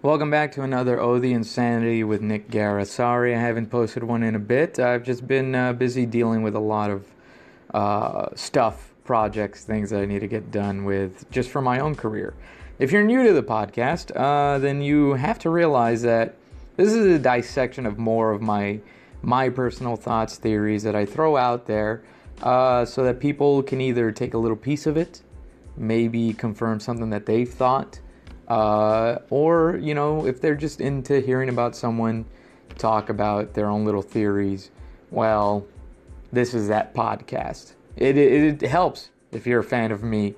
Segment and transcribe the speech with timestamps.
[0.00, 2.84] Welcome back to another Oh the Insanity with Nick Guerra.
[2.84, 4.78] Sorry I haven't posted one in a bit.
[4.78, 7.04] I've just been uh, busy dealing with a lot of
[7.74, 11.96] uh, stuff, projects, things that I need to get done with just for my own
[11.96, 12.34] career.
[12.78, 16.36] If you're new to the podcast, uh, then you have to realize that
[16.76, 18.78] this is a dissection of more of my
[19.22, 22.04] my personal thoughts, theories that I throw out there,
[22.44, 25.22] uh, so that people can either take a little piece of it,
[25.76, 27.98] maybe confirm something that they've thought
[28.48, 32.24] uh, or, you know, if they're just into hearing about someone
[32.76, 34.70] talk about their own little theories,
[35.10, 35.66] well,
[36.32, 37.74] this is that podcast.
[37.96, 40.34] It, it, it helps if you're a fan of me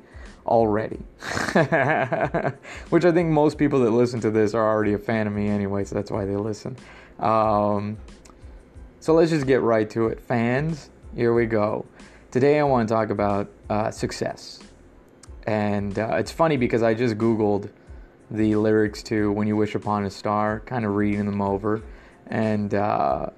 [0.47, 0.97] already.
[2.91, 5.48] Which I think most people that listen to this are already a fan of me
[5.48, 6.77] anyway, so that's why they listen.
[7.20, 7.97] Um,
[8.98, 10.20] so let's just get right to it.
[10.20, 11.87] Fans, here we go.
[12.31, 14.61] Today I want to talk about uh, success.
[15.47, 17.70] And uh, it's funny because I just Googled
[18.30, 21.83] the lyrics to When You Wish Upon a Star, kind of reading them over.
[22.28, 23.31] And uh,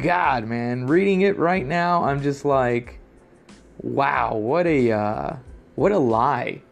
[0.00, 3.00] God, man, reading it right now, I'm just like,
[3.78, 5.36] wow, what a uh,
[5.74, 6.62] what a lie.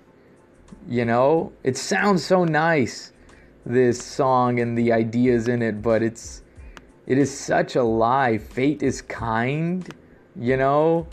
[0.89, 3.13] You know, it sounds so nice,
[3.67, 6.43] this song and the ideas in it, but it's
[7.07, 8.39] it is such a lie.
[8.39, 9.89] Fate is kind,
[10.37, 11.09] you know.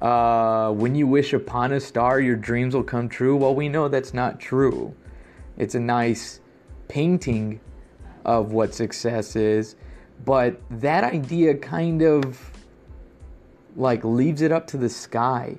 [0.00, 3.36] Uh, when you wish upon a star, your dreams will come true.
[3.36, 4.94] Well, we know that's not true.
[5.60, 6.40] It's a nice
[6.88, 7.60] painting
[8.24, 9.76] of what success is,
[10.24, 12.50] but that idea kind of
[13.76, 15.58] like leaves it up to the sky.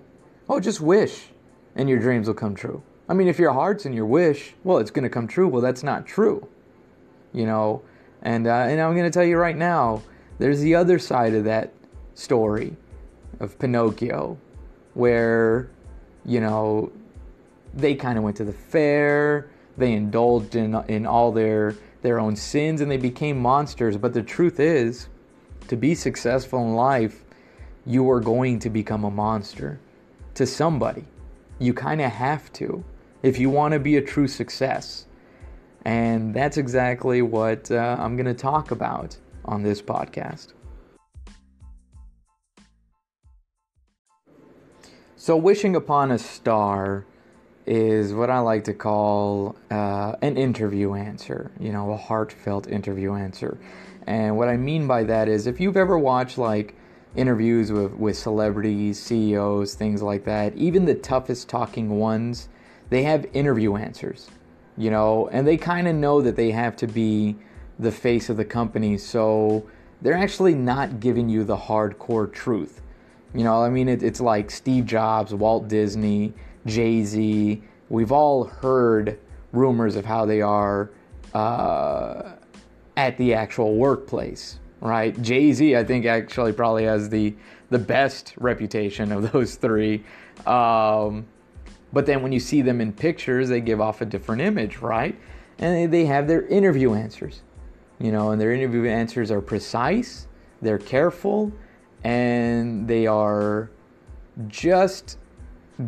[0.49, 1.27] Oh, just wish
[1.75, 2.81] and your dreams will come true.
[3.07, 5.47] I mean, if your heart's in your wish, well, it's going to come true.
[5.47, 6.47] Well, that's not true.
[7.31, 7.83] You know,
[8.23, 10.01] and uh, and I'm going to tell you right now,
[10.39, 11.73] there's the other side of that
[12.15, 12.75] story
[13.39, 14.39] of Pinocchio
[14.95, 15.69] where
[16.25, 16.91] you know
[17.75, 22.35] they kind of went to the fair they indulged in, in all their, their own
[22.35, 23.97] sins and they became monsters.
[23.97, 25.07] But the truth is,
[25.67, 27.23] to be successful in life,
[27.85, 29.79] you are going to become a monster
[30.35, 31.05] to somebody.
[31.59, 32.83] You kind of have to
[33.23, 35.05] if you want to be a true success.
[35.85, 40.53] And that's exactly what uh, I'm going to talk about on this podcast.
[45.15, 47.05] So, wishing upon a star
[47.65, 53.13] is what I like to call uh, an interview answer, you know, a heartfelt interview
[53.13, 53.57] answer.
[54.07, 56.75] And what I mean by that is if you've ever watched like
[57.15, 62.49] interviews with, with celebrities, CEOs, things like that, even the toughest talking ones,
[62.89, 64.29] they have interview answers,
[64.77, 67.35] you know, and they kind of know that they have to be
[67.79, 68.97] the face of the company.
[68.97, 69.67] So
[70.01, 72.81] they're actually not giving you the hardcore truth.
[73.33, 76.33] You know, I mean, it, it's like Steve Jobs, Walt Disney
[76.65, 77.61] Jay Z.
[77.89, 79.19] We've all heard
[79.51, 80.91] rumors of how they are
[81.33, 82.33] uh,
[82.97, 85.19] at the actual workplace, right?
[85.21, 87.35] Jay Z, I think, actually probably has the
[87.69, 90.03] the best reputation of those three.
[90.45, 91.25] Um,
[91.93, 95.17] but then when you see them in pictures, they give off a different image, right?
[95.59, 97.41] And they have their interview answers,
[97.99, 100.27] you know, and their interview answers are precise,
[100.61, 101.51] they're careful,
[102.03, 103.69] and they are
[104.47, 105.17] just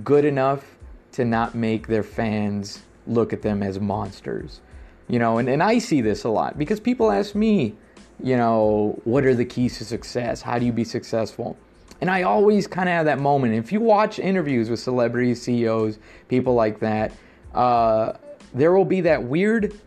[0.03, 0.65] good enough
[1.13, 4.61] to not make their fans look at them as monsters.
[5.07, 7.75] You know, and, and I see this a lot because people ask me,
[8.21, 10.41] you know, what are the keys to success?
[10.41, 11.57] How do you be successful?
[12.01, 13.53] And I always kind of have that moment.
[13.53, 17.11] If you watch interviews with celebrities, CEOs, people like that,
[17.53, 18.13] uh,
[18.53, 19.79] there will be that weird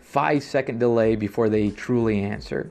[0.00, 2.70] five second delay before they truly answer.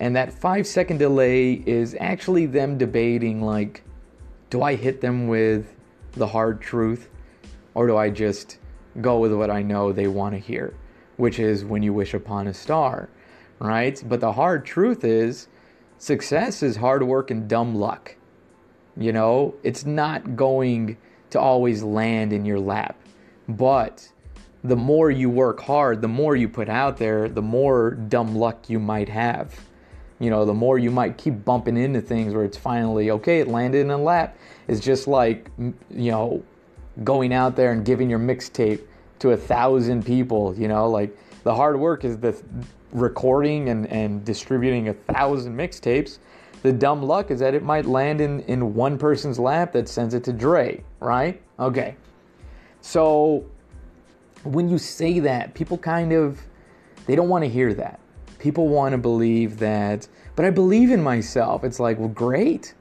[0.00, 3.82] And that five second delay is actually them debating, like,
[4.50, 5.74] do I hit them with
[6.12, 7.08] the hard truth?
[7.74, 8.58] Or do I just
[9.00, 10.74] go with what I know they want to hear,
[11.16, 13.08] which is when you wish upon a star,
[13.58, 14.02] right?
[14.06, 15.48] But the hard truth is
[15.98, 18.16] success is hard work and dumb luck.
[18.96, 20.98] You know, it's not going
[21.30, 22.96] to always land in your lap.
[23.48, 24.12] But
[24.62, 28.68] the more you work hard, the more you put out there, the more dumb luck
[28.68, 29.58] you might have.
[30.22, 33.48] You know, the more you might keep bumping into things where it's finally okay, it
[33.48, 34.36] landed in a lap
[34.68, 36.42] It's just like you know
[37.04, 38.80] going out there and giving your mixtape
[39.18, 42.40] to a thousand people you know like the hard work is the
[42.92, 46.18] recording and, and distributing a thousand mixtapes
[46.62, 50.14] the dumb luck is that it might land in, in one person's lap that sends
[50.14, 51.42] it to Dre, right?
[51.58, 51.96] Okay.
[52.80, 53.44] So
[54.44, 56.40] when you say that, people kind of
[57.06, 57.98] they don't want to hear that.
[58.42, 61.64] People want to believe that, but I believe in myself.
[61.64, 62.74] It's like, well, great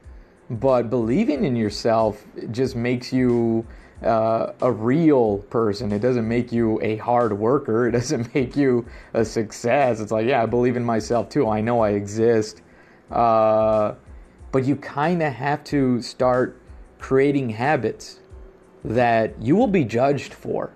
[0.52, 3.66] but believing in yourself just makes you
[4.04, 5.94] uh, a real person.
[5.94, 7.88] It doesn't make you a hard worker.
[7.92, 10.02] It doesn't make you a success.
[10.02, 11.48] It's like, yeah, I believe in myself too.
[11.48, 12.62] I know I exist.
[13.10, 13.96] Uh,
[14.52, 16.62] but you kind of have to start
[17.00, 18.20] creating habits
[18.84, 20.74] that you will be judged for.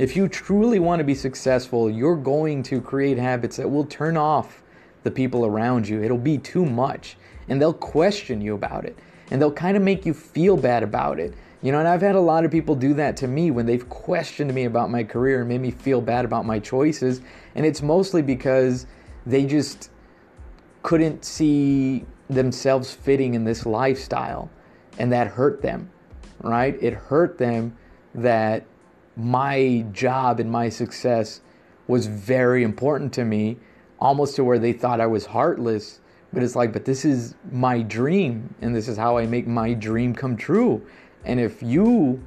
[0.00, 4.16] If you truly want to be successful, you're going to create habits that will turn
[4.16, 4.62] off
[5.02, 6.02] the people around you.
[6.02, 7.18] It'll be too much,
[7.50, 8.98] and they'll question you about it,
[9.30, 11.34] and they'll kind of make you feel bad about it.
[11.60, 13.86] You know, and I've had a lot of people do that to me when they've
[13.90, 17.20] questioned me about my career and made me feel bad about my choices.
[17.54, 18.86] And it's mostly because
[19.26, 19.90] they just
[20.82, 24.48] couldn't see themselves fitting in this lifestyle.
[24.98, 25.90] And that hurt them,
[26.40, 26.82] right?
[26.82, 27.76] It hurt them
[28.14, 28.64] that
[29.20, 31.40] my job and my success
[31.86, 33.58] was very important to me,
[33.98, 36.00] almost to where they thought I was heartless.
[36.32, 39.74] But it's like, but this is my dream, and this is how I make my
[39.74, 40.86] dream come true.
[41.24, 42.22] And if you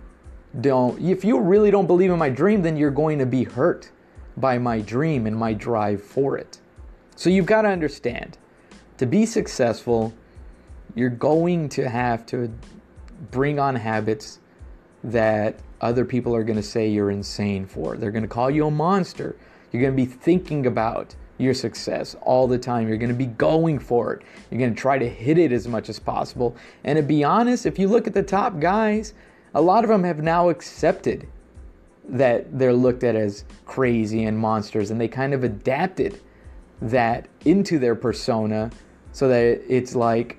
[0.62, 3.90] don't, if you really don't believe in my dream, then you're going to be hurt
[4.38, 6.60] by my dream and my drive for it.
[7.16, 8.38] So you've got to understand
[8.98, 10.13] to be successful,
[10.95, 12.54] you're going to have to
[13.31, 14.40] bring on habits
[15.03, 17.97] that other people are going to say you're insane for.
[17.97, 19.35] They're going to call you a monster.
[19.71, 22.88] You're going to be thinking about your success all the time.
[22.88, 24.21] You're going to be going for it.
[24.50, 26.55] You're going to try to hit it as much as possible.
[26.83, 29.13] And to be honest, if you look at the top guys,
[29.53, 31.27] a lot of them have now accepted
[32.07, 36.19] that they're looked at as crazy and monsters, and they kind of adapted
[36.81, 38.69] that into their persona
[39.11, 40.38] so that it's like,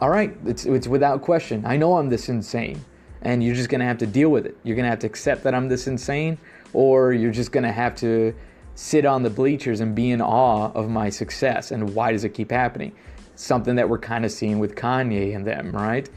[0.00, 1.64] all right, it's, it's without question.
[1.64, 2.84] I know I'm this insane,
[3.24, 4.56] and you're just to have to deal with it.
[4.62, 6.38] You're to have to accept that I'm this insane,
[6.72, 8.34] or you're just to have to
[8.74, 11.70] sit on the bleachers and be in awe of my success.
[11.70, 12.92] And why does it keep happening?
[13.36, 16.08] Something that we're kind of seeing with Kanye and them, right?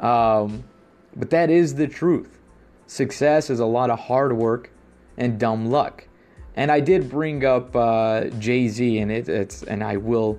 [0.00, 0.64] Um,
[1.14, 2.38] but that is the truth.
[2.86, 4.70] Success is a lot of hard work
[5.16, 6.06] and dumb luck.
[6.56, 10.38] And I did bring up uh, Jay Z, and it, it's and I will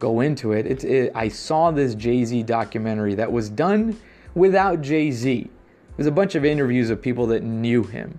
[0.00, 0.66] go into it.
[0.66, 3.96] It, it I saw this Jay Z documentary that was done
[4.34, 5.48] without Jay Z.
[5.96, 8.18] There's a bunch of interviews of people that knew him,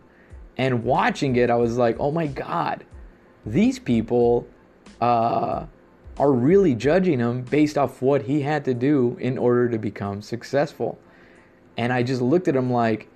[0.58, 2.86] and watching it, I was like, oh my god,
[3.46, 4.48] these people
[5.02, 5.66] uh,
[6.18, 10.22] are really judging him based off what he had to do in order to become
[10.22, 11.00] successful.
[11.78, 13.08] And I just looked at him like,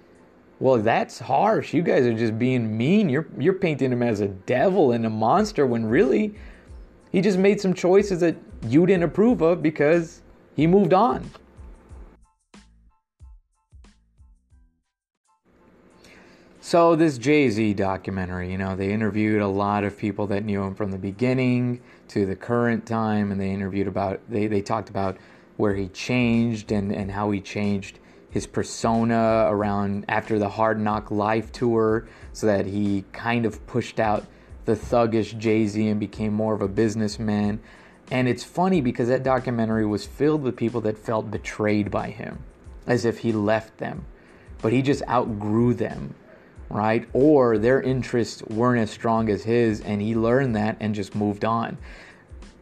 [0.59, 1.73] well, that's harsh.
[1.73, 3.09] You guys are just being mean.
[3.09, 6.33] You're you're painting him as a devil and a monster when really
[7.11, 10.21] he just made some choices that you didn't approve of because
[10.55, 11.29] he moved on.
[16.67, 20.75] So this Jay-Z documentary, you know, they interviewed a lot of people that knew him
[20.75, 21.79] from the beginning
[22.09, 25.15] to the current time and they interviewed about they, they talked about
[25.55, 27.99] where he changed and, and how he changed
[28.31, 34.01] his persona around after the Hard Knock Life tour so that he kind of pushed
[34.01, 34.25] out
[34.65, 37.61] the thuggish Jay-Z and became more of a businessman.
[38.11, 42.43] And it's funny because that documentary was filled with people that felt betrayed by him,
[42.85, 44.03] as if he left them.
[44.61, 46.13] But he just outgrew them
[46.69, 47.07] right?
[47.13, 51.45] Or their interests weren't as strong as his, and he learned that and just moved
[51.45, 51.77] on.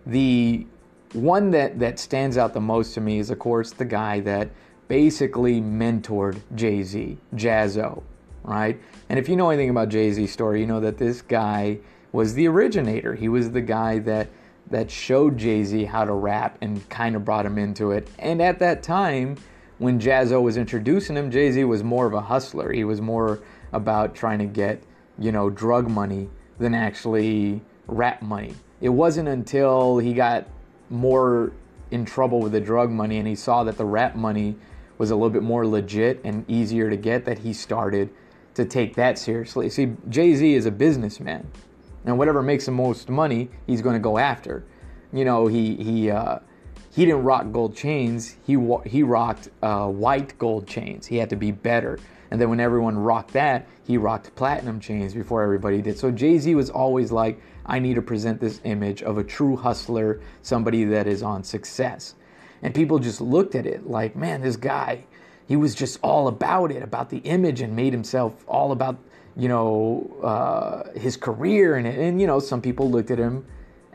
[0.06, 0.66] The
[1.14, 4.50] one that, that stands out the most to me is, of course, the guy that
[4.88, 8.04] basically mentored Jay Z, Jaz-O,
[8.44, 8.80] right?
[9.10, 11.80] And if you know anything about Jay Z's story, you know that this guy
[12.12, 13.16] was the originator.
[13.16, 14.30] He was the guy that
[14.72, 18.08] that showed Jay Z how to rap and kind of brought him into it.
[18.18, 19.38] And at that time,
[19.78, 22.72] when Jaz-O was introducing him, Jay Z was more of a hustler.
[22.72, 23.42] He was more
[23.76, 24.82] about trying to get,
[25.20, 26.30] you know, drug money
[26.60, 28.56] than actually rap money.
[28.82, 30.48] It wasn't until he got
[30.90, 31.52] more
[31.92, 34.56] in trouble with the drug money and he saw that the rap money
[34.98, 38.10] was a little bit more legit and easier to get that he started
[38.54, 39.70] to take that seriously.
[39.70, 41.46] See, Jay Z is a businessman,
[42.06, 44.64] and whatever makes the most money, he's going to go after.
[45.12, 46.40] You know, he he uh,
[46.94, 48.38] he didn't rock gold chains.
[48.46, 51.06] He he rocked uh, white gold chains.
[51.06, 52.00] He had to be better.
[52.32, 55.98] And then when everyone rocked that, he rocked platinum chains before everybody did.
[55.98, 59.56] So Jay Z was always like, I need to present this image of a true
[59.56, 62.16] hustler, somebody that is on success.
[62.62, 65.06] And people just looked at it like, man, this guy,
[65.48, 68.98] he was just all about it, about the image, and made himself all about,
[69.36, 71.76] you know, uh, his career.
[71.76, 73.46] And, and, you know, some people looked at him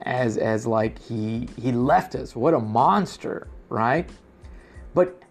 [0.02, 2.36] as, as like he, he left us.
[2.36, 4.08] What a monster, right?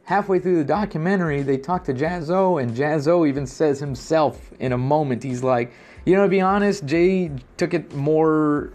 [0.09, 4.77] Halfway through the documentary, they talk to Jaz-O, and Jaz-O even says himself in a
[4.77, 5.71] moment, he's like,
[6.03, 8.73] you know, to be honest, Jay took it more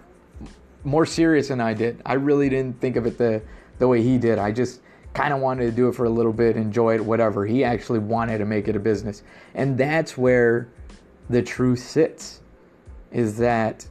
[0.84, 2.00] more serious than I did.
[2.06, 3.42] I really didn't think of it the
[3.80, 4.38] the way he did.
[4.38, 4.80] I just
[5.12, 7.44] kind of wanted to do it for a little bit, enjoy it, whatever.
[7.44, 9.24] He actually wanted to make it a business.
[9.56, 10.68] And that's where
[11.30, 12.42] the truth sits
[13.10, 13.88] is that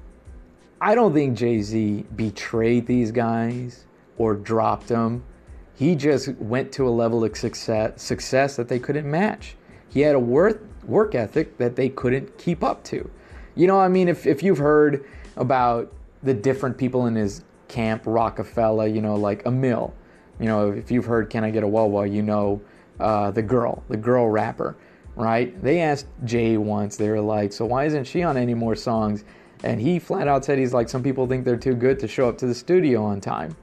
[0.79, 3.85] I don't think Jay Z betrayed these guys
[4.17, 5.25] or dropped them.
[5.75, 9.55] He just went to a level of success, success that they couldn't match.
[9.89, 13.09] He had a work, work ethic that they couldn't keep up to.
[13.55, 18.03] You know, I mean, if, if you've heard about the different people in his camp,
[18.05, 19.93] Roc-A-Fella, you know, like Amil,
[20.39, 22.61] you know, if you've heard Can I Get a Wawa, you know
[22.99, 24.75] uh, the girl, the girl rapper,
[25.15, 25.61] right?
[25.63, 29.23] They asked Jay once, they were like, so why isn't she on any more songs?
[29.63, 32.27] And he flat out said he's like, some people think they're too good to show
[32.29, 33.55] up to the studio on time,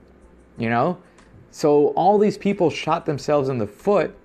[0.59, 0.99] you know?
[1.51, 4.17] So all these people shot themselves in the foot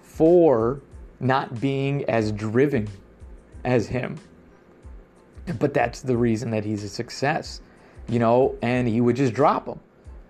[0.00, 0.80] for
[1.20, 2.88] not being as driven
[3.64, 4.16] as him.
[5.58, 7.60] But that's the reason that he's a success,
[8.08, 9.78] you know, and he would just drop them.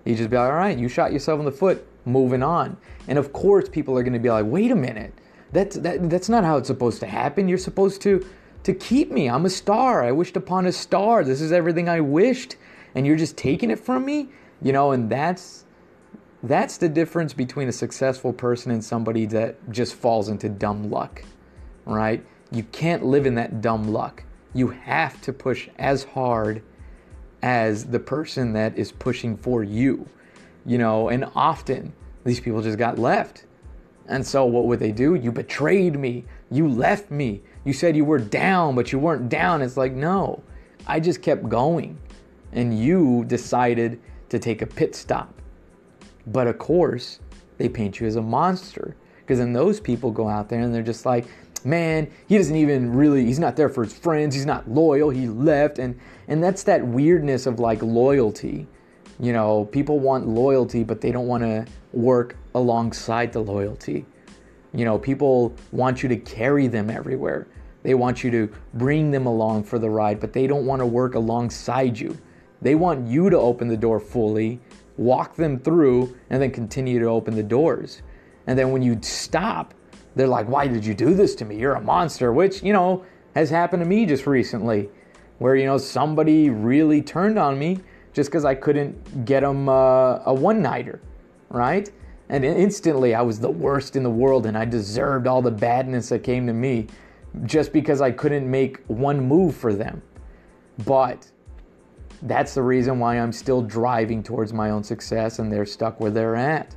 [0.05, 2.77] He'd just be like, all right, you shot yourself in the foot, moving on.
[3.09, 5.15] And of course, people are going to be like, wait a minute,
[5.53, 7.49] that's, that, that's not how it's supposed to happen.
[7.49, 8.27] You're supposed to,
[8.65, 9.29] to keep me.
[9.29, 10.05] I'm a star.
[10.05, 11.25] I wished upon a star.
[11.25, 12.57] This is everything I wished.
[12.95, 14.29] And you're just taking it from me?
[14.63, 15.66] You know, and that's
[16.49, 21.23] that's the difference between a successful person and somebody that just falls into dumb luck,
[21.85, 22.25] right?
[22.51, 24.23] You can't live in that dumb luck.
[24.55, 26.63] You have to push as hard
[27.43, 30.09] as the person that is pushing for you.
[30.65, 31.93] You know, and often
[32.25, 33.45] these people just got left.
[34.09, 35.15] And so what would they do?
[35.15, 36.25] You betrayed me.
[36.51, 37.43] You left me.
[37.65, 39.63] You said you were down, but you weren't down.
[39.63, 40.43] It's like, no,
[40.87, 41.99] I just kept going.
[42.53, 45.33] And you decided to take a pit stop.
[46.27, 47.21] But of course,
[47.59, 48.97] they paint you as a monster.
[49.21, 51.27] Because then those people go out there and they're just like,
[51.65, 55.27] man, he doesn't even really, he's not there for his friends, he's not loyal, he
[55.27, 55.79] left.
[55.79, 58.67] And, and that's that weirdness of like loyalty.
[59.19, 64.05] You know, people want loyalty, but they don't want to work alongside the loyalty.
[64.75, 67.49] You know, people want you to carry them everywhere.
[67.83, 70.87] They want you to bring them along for the ride, but they don't want to
[70.87, 72.17] work alongside you.
[72.61, 74.61] They want you to open the door fully,
[74.97, 78.03] walk them through, and then continue to open the doors.
[78.47, 79.75] And then when you stop,
[80.15, 81.59] they're like, Why did you do this to me?
[81.59, 84.89] You're a monster, which, you know, has happened to me just recently,
[85.39, 87.79] where, you know, somebody really turned on me
[88.13, 91.03] just because I couldn't get them uh, a one nighter,
[91.51, 91.91] right?
[92.31, 96.09] And instantly I was the worst in the world and I deserved all the badness
[96.09, 96.87] that came to me
[97.45, 100.03] just because I couldn't make one move for them.
[100.85, 101.31] But
[102.23, 106.11] that's the reason why I'm still driving towards my own success and they're stuck where
[106.11, 106.75] they're at.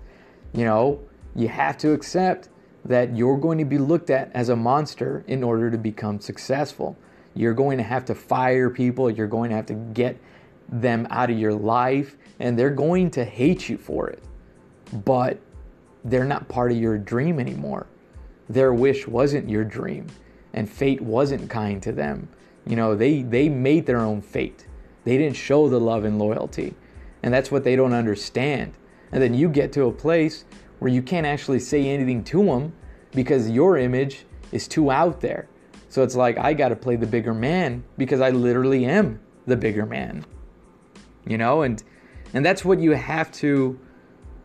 [0.54, 1.00] You know,
[1.36, 2.50] you have to accept
[2.86, 6.98] that you're going to be looked at as a monster in order to become successful.
[7.36, 10.18] You're going to have to fire people, you're going to have to get
[10.68, 14.24] them out of your life, and they're going to hate you for it.
[15.06, 15.40] But
[16.04, 17.88] they're not part of your dream anymore.
[18.50, 20.08] Their wish wasn't your dream,
[20.54, 22.28] and fate wasn't kind to them.
[22.66, 24.66] You know, they, they made their own fate.
[25.10, 26.76] They didn't show the love and loyalty.
[27.24, 28.74] And that's what they don't understand.
[29.12, 30.46] And then you get to a place
[30.78, 32.74] where you can't actually say anything to them
[33.14, 35.50] because your image is too out there.
[35.90, 39.58] So it's like I got to play the bigger man because I literally am the
[39.58, 40.28] bigger man.
[41.26, 41.82] You know, and
[42.36, 43.80] and that's what you have to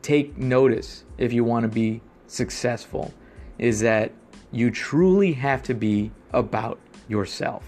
[0.00, 3.12] take notice if you want to be successful
[3.58, 4.12] is that
[4.50, 7.64] you truly have to be about yourself.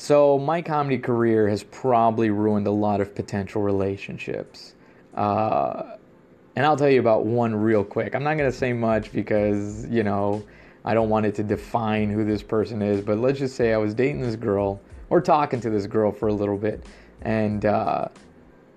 [0.00, 4.76] So, my comedy career has probably ruined a lot of potential relationships.
[5.12, 5.96] Uh,
[6.54, 8.14] and I'll tell you about one real quick.
[8.14, 10.44] I'm not going to say much because, you know,
[10.84, 13.00] I don't want it to define who this person is.
[13.00, 16.28] But let's just say I was dating this girl or talking to this girl for
[16.28, 16.86] a little bit.
[17.22, 18.06] And uh,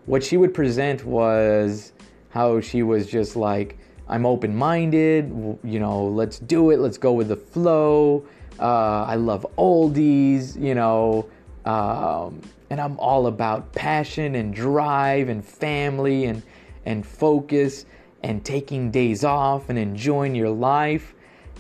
[0.08, 1.94] what she would present was
[2.30, 3.78] how she was just like,
[4.10, 5.30] I'm open minded,
[5.64, 8.26] you know, let's do it, let's go with the flow.
[8.62, 11.28] Uh, I love oldies, you know,
[11.66, 16.44] um, and I'm all about passion and drive and family and
[16.86, 17.86] and focus
[18.24, 21.14] and taking days off and enjoying your life.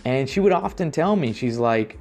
[0.05, 1.97] And she would often tell me, she's like,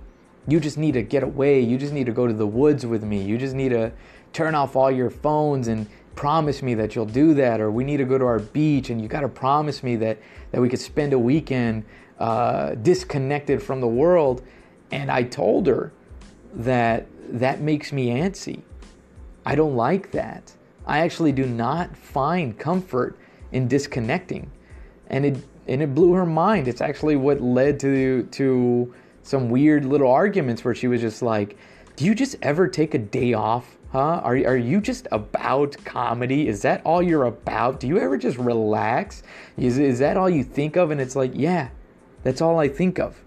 [0.46, 1.60] "You just need to get away.
[1.60, 3.22] You just need to go to the woods with me.
[3.22, 3.92] You just need to
[4.32, 7.96] turn off all your phones and promise me that you'll do that or we need
[7.96, 10.18] to go to our beach and you got to promise me that
[10.50, 11.84] that we could spend a weekend
[12.18, 14.42] uh, disconnected from the world
[14.90, 15.92] and I told her
[16.54, 18.62] that that makes me antsy.
[19.46, 20.52] I don't like that.
[20.86, 23.18] I actually do not find comfort
[23.52, 24.50] in disconnecting.
[25.08, 26.66] And it and it blew her mind.
[26.68, 31.56] It's actually what led to to some weird little arguments where she was just like,
[31.96, 34.20] "Do you just ever take a day off Huh?
[34.22, 36.46] Are, are you just about comedy?
[36.46, 37.80] Is that all you're about?
[37.80, 39.24] Do you ever just relax?
[39.58, 40.92] Is, is that all you think of?
[40.92, 41.70] And it's like, yeah,
[42.22, 43.20] that's all I think of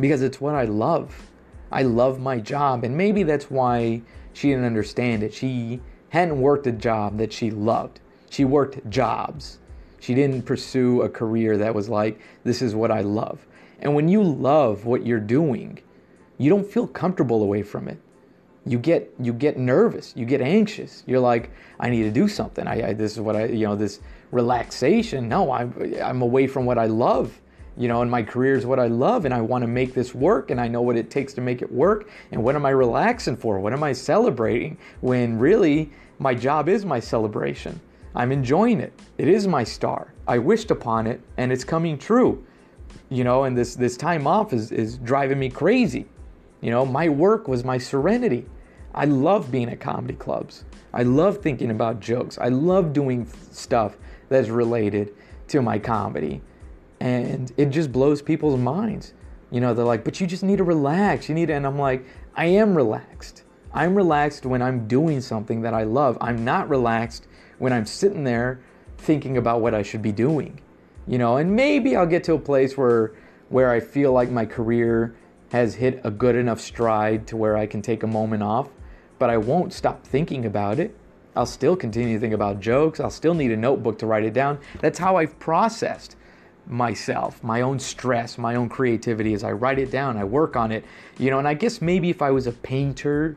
[0.00, 1.30] because it's what I love.
[1.70, 2.84] I love my job.
[2.84, 4.02] And maybe that's why
[4.32, 5.34] she didn't understand it.
[5.34, 8.00] She hadn't worked a job that she loved,
[8.30, 9.58] she worked jobs.
[10.00, 13.44] She didn't pursue a career that was like, this is what I love.
[13.80, 15.80] And when you love what you're doing,
[16.38, 17.98] you don't feel comfortable away from it.
[18.64, 21.02] You get you get nervous, you get anxious.
[21.06, 21.50] You're like,
[21.80, 22.66] I need to do something.
[22.66, 24.00] I, I this is what I you know this
[24.30, 25.28] relaxation.
[25.28, 27.40] No, I'm I'm away from what I love.
[27.78, 30.12] You know, and my career is what I love, and I want to make this
[30.12, 32.10] work, and I know what it takes to make it work.
[32.32, 33.60] And what am I relaxing for?
[33.60, 34.76] What am I celebrating?
[35.00, 37.80] When really my job is my celebration.
[38.16, 38.92] I'm enjoying it.
[39.16, 40.12] It is my star.
[40.26, 42.44] I wished upon it, and it's coming true.
[43.10, 46.06] You know, and this this time off is is driving me crazy.
[46.60, 48.46] You know, my work was my serenity.
[48.92, 50.64] I love being at comedy clubs.
[50.92, 52.38] I love thinking about jokes.
[52.38, 53.96] I love doing stuff
[54.28, 55.14] that's related
[55.48, 56.40] to my comedy.
[57.00, 59.14] And it just blows people's minds.
[59.50, 61.28] You know, they're like, but you just need to relax.
[61.28, 63.44] You need to, and I'm like, I am relaxed.
[63.72, 66.18] I'm relaxed when I'm doing something that I love.
[66.20, 67.26] I'm not relaxed
[67.58, 68.60] when I'm sitting there
[68.98, 70.60] thinking about what I should be doing.
[71.06, 73.12] You know, and maybe I'll get to a place where
[73.48, 75.16] where I feel like my career
[75.52, 78.68] has hit a good enough stride to where I can take a moment off,
[79.18, 80.94] but I won't stop thinking about it.
[81.34, 83.00] I'll still continue to think about jokes.
[83.00, 84.58] I'll still need a notebook to write it down.
[84.80, 86.16] That's how I've processed
[86.68, 90.70] myself, my own stress, my own creativity as I write it down, I work on
[90.70, 90.84] it.
[91.18, 93.36] You know, and I guess maybe if I was a painter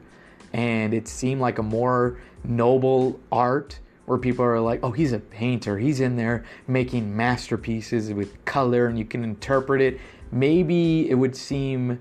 [0.54, 5.20] and it seemed like a more noble art where people are like, oh, he's a
[5.20, 5.78] painter.
[5.78, 10.00] He's in there making masterpieces with color and you can interpret it.
[10.32, 12.00] Maybe it would seem,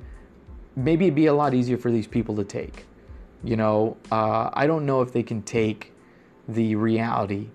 [0.75, 2.87] maybe it'd be a lot easier for these people to take.
[3.45, 5.93] You know, uh, I don't know if they can take
[6.49, 7.49] the reality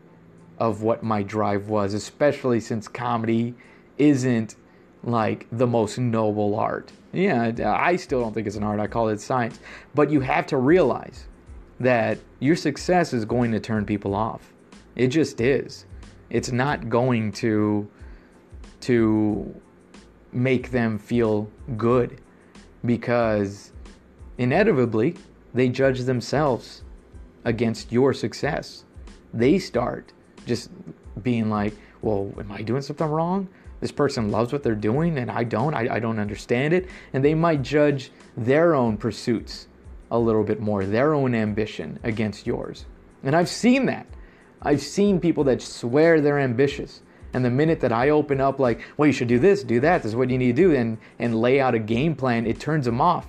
[0.58, 3.54] of what my drive was, especially since comedy
[3.98, 4.56] isn't
[5.04, 6.92] like the most noble art.
[7.14, 8.80] Yeah, I still don't think it's an art.
[8.80, 9.60] I call it science.
[9.94, 11.28] But you have to realize
[11.80, 14.54] that your success is going to turn people off.
[14.96, 15.86] It just is.
[16.30, 17.90] It's not going to
[18.82, 19.62] to
[20.32, 22.22] make them feel good
[22.84, 23.72] because
[24.38, 25.16] inevitably
[25.54, 26.84] they judge themselves
[27.46, 28.84] against your success.
[29.34, 30.14] They start
[30.46, 30.70] just
[31.22, 33.48] being like, well, am I doing something wrong?
[33.82, 35.74] This person loves what they're doing and I don't.
[35.74, 36.88] I, I don't understand it.
[37.14, 39.68] And they might judge their own pursuits
[40.12, 42.86] a little bit more, their own ambition against yours.
[43.24, 44.06] And I've seen that.
[44.62, 47.02] I've seen people that swear they're ambitious.
[47.34, 50.04] And the minute that I open up, like, well, you should do this, do that,
[50.04, 52.60] this is what you need to do, and, and lay out a game plan, it
[52.62, 53.28] turns them off.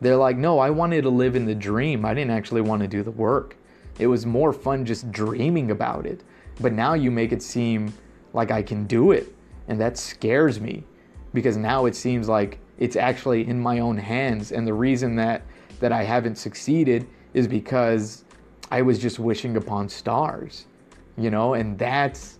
[0.00, 2.04] They're like, no, I wanted to live in the dream.
[2.04, 3.56] I didn't actually want to do the work.
[3.98, 6.24] It was more fun just dreaming about it.
[6.60, 7.92] But now you make it seem
[8.32, 9.34] like I can do it.
[9.68, 10.84] And that scares me
[11.32, 14.52] because now it seems like it's actually in my own hands.
[14.52, 15.42] And the reason that
[15.80, 18.24] that I haven't succeeded is because
[18.70, 20.66] I was just wishing upon stars,
[21.16, 22.38] you know, and that's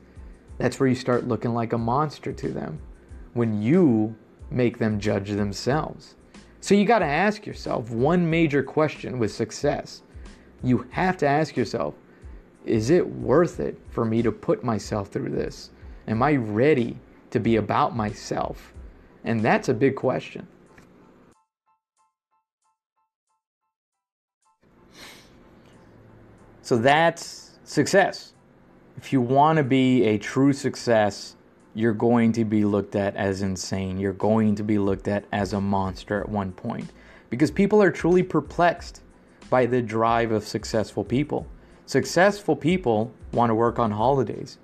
[0.59, 2.79] that's where you start looking like a monster to them
[3.33, 4.15] when you
[4.51, 6.15] make them judge themselves.
[6.61, 10.03] So you got to ask yourself one major question with success.
[10.63, 11.95] You have to ask yourself,
[12.65, 15.71] is it worth it for me to put myself through this?
[16.09, 16.99] Am I ready
[17.31, 18.73] to be about myself?
[19.25, 20.47] And that's a big question.
[26.63, 28.33] So that's success.
[28.97, 31.37] If you want to be a true success,
[31.75, 33.99] you're going to be looked at as insane.
[33.99, 36.91] You're going to be looked at as a monster at one point
[37.29, 39.03] because people are truly perplexed
[39.51, 41.47] by the drive of successful people.
[41.87, 44.59] Successful people want to work on holidays,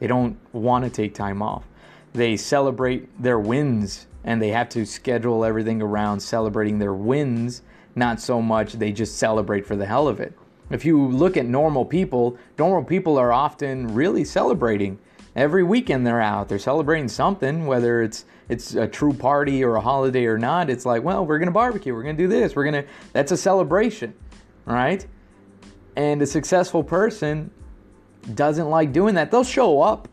[0.00, 1.64] they don't want to take time off.
[2.12, 7.62] They celebrate their wins and they have to schedule everything around celebrating their wins,
[7.94, 10.32] not so much they just celebrate for the hell of it.
[10.70, 14.98] If you look at normal people, normal people are often really celebrating.
[15.36, 19.80] Every weekend they're out, they're celebrating something, whether it's it's a true party or a
[19.80, 20.70] holiday or not.
[20.70, 22.84] It's like, well, we're gonna barbecue, we're gonna do this, we're gonna.
[23.12, 24.14] That's a celebration,
[24.64, 25.06] right?
[25.96, 27.50] And a successful person
[28.34, 29.30] doesn't like doing that.
[29.30, 30.08] They'll show up,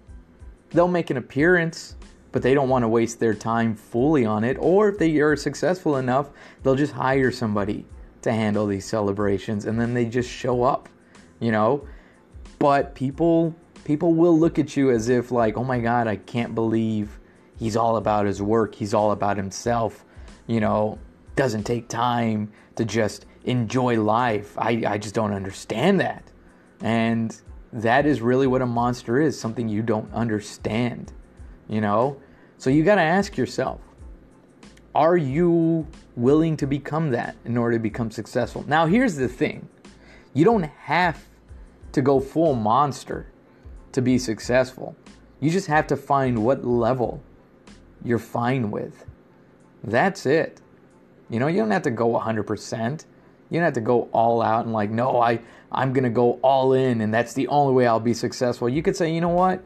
[0.72, 1.96] they'll make an appearance,
[2.32, 4.58] but they don't want to waste their time fully on it.
[4.60, 6.30] Or if they are successful enough,
[6.63, 7.86] they'll just hire somebody
[8.22, 10.88] to handle these celebrations and then they just show up,
[11.39, 11.86] you know?
[12.60, 16.54] But people people will look at you as if like, "Oh my god, I can't
[16.54, 17.20] believe
[17.58, 18.76] he's all about his work.
[18.76, 20.06] He's all about himself."
[20.46, 21.00] You know,
[21.36, 24.58] doesn't take time to just enjoy life.
[24.58, 26.24] I, I just don't understand that.
[26.82, 27.36] And
[27.74, 31.14] that is really what a monster is something you don't understand,
[31.68, 32.22] you know?
[32.58, 33.82] So you got to ask yourself
[34.94, 38.66] are you willing to become that in order to become successful?
[38.68, 39.68] Now, here's the thing
[40.34, 41.26] you don't have
[41.94, 43.28] to go full monster
[43.92, 44.96] to be successful.
[45.40, 47.22] You just have to find what level
[48.04, 49.06] you're fine with.
[49.84, 50.62] That's it.
[51.30, 53.06] You know, you don't have to go 100%.
[53.52, 56.74] You don't have to go all out and like, no, I, I'm to go all
[56.74, 58.70] in and that's the only way I'll be successful.
[58.70, 59.62] You could say, you know what?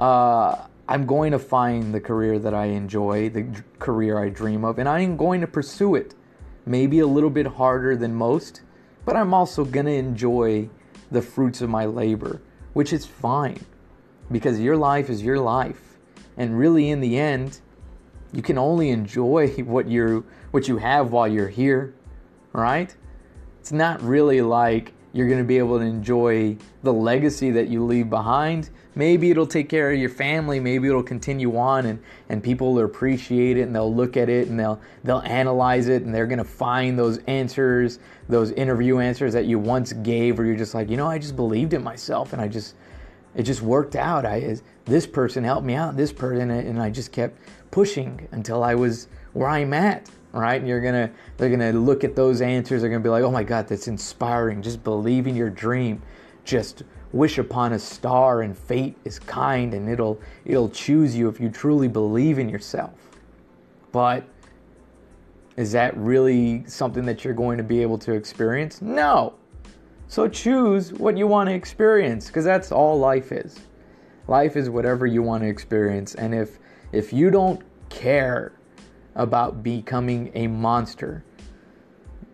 [0.00, 3.46] Uh, I'm going to find the career that I enjoy, the
[3.80, 6.14] career I dream of, and I'm going to pursue it.
[6.64, 8.62] Maybe a little bit harder than most,
[9.04, 10.70] but I'm also to enjoy
[11.10, 12.40] the fruits of my labor,
[12.72, 13.60] which is fine
[14.30, 15.98] because your life is your life.
[16.36, 17.60] And really, in the end,
[18.32, 21.94] you can only enjoy what you what you have while you're here,
[22.52, 22.94] right?
[23.64, 27.82] It's not really like you're going to be able to enjoy the legacy that you
[27.82, 28.68] leave behind.
[28.94, 30.60] Maybe it'll take care of your family.
[30.60, 31.98] Maybe it'll continue on, and,
[32.28, 36.02] and people will appreciate it, and they'll look at it, and they'll they'll analyze it,
[36.02, 40.56] and they're to find those answers, those interview answers that you once gave, where you're
[40.56, 42.74] just like, you know, I just believed in myself, and I just
[43.34, 44.26] it just worked out.
[44.26, 47.38] I this person helped me out, this person, and I just kept
[47.70, 50.60] pushing until I was where I'm at right?
[50.60, 52.80] And you're gonna they're gonna look at those answers.
[52.80, 54.62] They're gonna be like, oh my God, that's inspiring.
[54.62, 56.02] Just believe in your dream.
[56.44, 61.40] Just wish upon a star, and fate is kind, and it'll it'll choose you if
[61.40, 62.92] you truly believe in yourself.
[63.92, 64.24] But
[65.56, 68.82] is that really something that you're going to be able to experience?
[68.82, 69.34] No.
[70.08, 73.60] So choose what you want to experience because that's all life is.
[74.26, 76.14] Life is whatever you want to experience.
[76.16, 76.58] And if
[76.92, 78.52] if you don't care
[79.14, 81.24] about becoming a monster.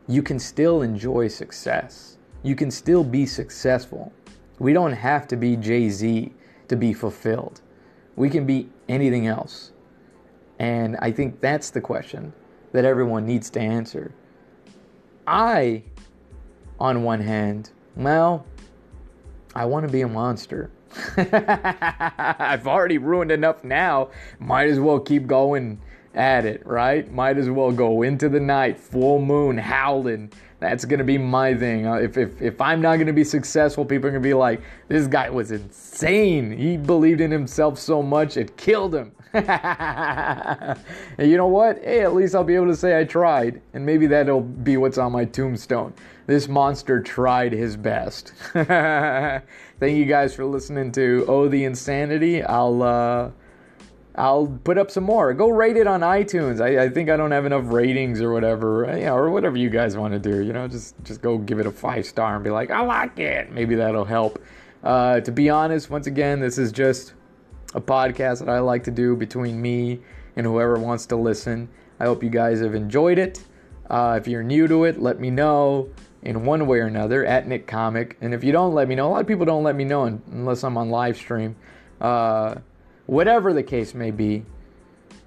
[0.06, 2.18] You can still enjoy success.
[2.42, 4.12] You can still be successful.
[4.58, 6.32] We don't have to be Jay Z
[6.68, 7.60] to be fulfilled.
[8.16, 9.72] We can be anything else.
[10.58, 12.32] And I think that's the question
[12.72, 14.12] that everyone needs to answer.
[15.26, 15.82] I,
[16.78, 18.46] on one hand, well,
[19.54, 20.70] I want to be a monster.
[21.16, 24.10] I've already ruined enough now.
[24.38, 25.80] Might as well keep going
[26.14, 27.10] at it, right?
[27.12, 30.32] Might as well go into the night, full moon, howling.
[30.58, 31.86] That's gonna be my thing.
[31.86, 35.06] Uh, if, if, if I'm not gonna be successful, people are gonna be like, this
[35.06, 36.50] guy was insane.
[36.50, 39.12] He believed in himself so much, it killed him.
[39.32, 40.76] and
[41.18, 41.78] you know what?
[41.82, 43.62] Hey, at least I'll be able to say I tried.
[43.72, 45.94] And maybe that'll be what's on my tombstone.
[46.26, 48.32] This monster tried his best.
[48.52, 49.44] Thank
[49.80, 52.42] you guys for listening to Oh the Insanity.
[52.42, 53.30] I'll, uh,
[54.16, 55.32] I'll put up some more.
[55.34, 56.60] Go rate it on iTunes.
[56.60, 59.96] I, I think I don't have enough ratings or whatever, know, or whatever you guys
[59.96, 60.42] want to do.
[60.42, 63.18] You know, just just go give it a five star and be like, I like
[63.18, 63.52] it.
[63.52, 64.42] Maybe that'll help.
[64.82, 67.14] Uh, to be honest, once again, this is just
[67.74, 70.00] a podcast that I like to do between me
[70.36, 71.68] and whoever wants to listen.
[72.00, 73.44] I hope you guys have enjoyed it.
[73.88, 75.90] Uh, if you're new to it, let me know
[76.22, 78.16] in one way or another at Nick Comic.
[78.20, 80.04] And if you don't let me know, a lot of people don't let me know
[80.04, 81.56] unless I'm on live stream.
[82.00, 82.56] Uh,
[83.10, 84.44] Whatever the case may be,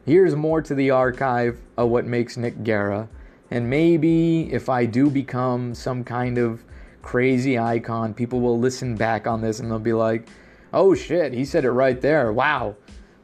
[0.05, 3.09] here's more to the archive of what makes Nick Guerra.
[3.51, 6.63] And maybe if I do become some kind of
[7.01, 10.29] crazy icon, people will listen back on this and they'll be like,
[10.71, 12.31] oh shit, he said it right there.
[12.31, 12.77] Wow.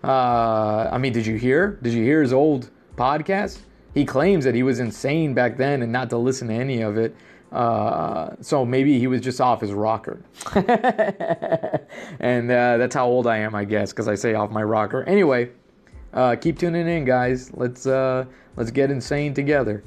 [0.04, 1.80] Uh, I mean, did you hear?
[1.82, 3.60] Did you hear his old podcast?
[3.94, 6.98] He claims that he was insane back then and not to listen to any of
[6.98, 7.16] it.
[7.52, 10.22] Uh, so maybe he was just off his rocker.
[10.56, 15.04] and uh, that's how old I am, I guess, because I say off my rocker.
[15.04, 15.50] Anyway,
[16.14, 17.52] uh, keep tuning in, guys.
[17.54, 19.84] Let's uh, let's get insane together.